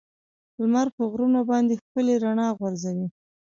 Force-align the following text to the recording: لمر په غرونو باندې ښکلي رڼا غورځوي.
لمر 0.59 0.87
په 0.95 1.03
غرونو 1.11 1.39
باندې 1.49 1.73
ښکلي 1.83 2.15
رڼا 2.23 2.47
غورځوي. 2.57 3.07